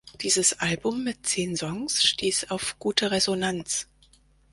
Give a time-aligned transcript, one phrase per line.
[0.19, 3.87] Dieses Album mit zehn Songs stieß auf gute Resonanz.